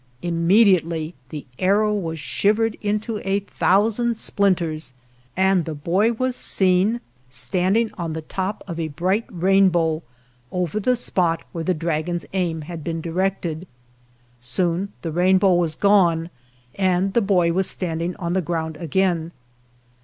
Immediately 0.23 1.13
the 1.29 1.45
arrow 1.59 1.93
was 1.93 2.17
shivered 2.17 2.75
into 2.81 3.19
a 3.19 3.41
thousand 3.41 4.17
splinters, 4.17 4.95
and 5.37 5.63
the 5.65 5.75
boy 5.75 6.11
was 6.11 6.35
seen 6.35 7.01
standing 7.29 7.91
on 7.99 8.13
the 8.13 8.23
top 8.23 8.63
of 8.67 8.79
a 8.79 8.87
bright 8.87 9.25
rainbow 9.29 10.01
over 10.51 10.79
the 10.79 10.95
spot 10.95 11.43
where 11.51 11.63
the 11.65 11.75
dragon's 11.75 12.25
aim 12.33 12.61
had 12.61 12.83
been 12.83 12.99
directed. 12.99 13.67
Soon 14.39 14.91
the 15.03 15.11
rainbow 15.11 15.53
was 15.53 15.75
gone 15.75 16.31
and 16.73 17.13
the 17.13 17.21
boy 17.21 17.51
was 17.53 17.69
standing 17.69 18.15
on 18.15 18.33
the 18.33 18.41
ground 18.41 18.77
again. 18.77 19.31